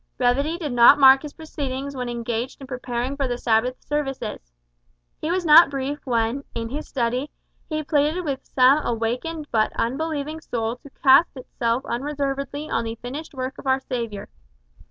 [0.17, 4.51] Brevity did not mark his proceedings when engaged in preparing for the Sabbath services.
[5.21, 7.29] He was not brief when, in his study,
[7.69, 13.35] he pleaded with some awakened but unbelieving soul to cast itself unreservedly on the finished
[13.35, 14.27] work of our Saviour.